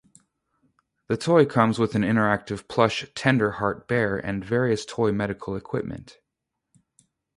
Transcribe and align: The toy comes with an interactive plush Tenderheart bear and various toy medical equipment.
The 1.09 1.15
toy 1.15 1.45
comes 1.45 1.77
with 1.77 1.93
an 1.93 2.01
interactive 2.01 2.67
plush 2.67 3.05
Tenderheart 3.13 3.87
bear 3.87 4.17
and 4.17 4.43
various 4.43 4.83
toy 4.83 5.11
medical 5.11 5.55
equipment. 5.55 6.17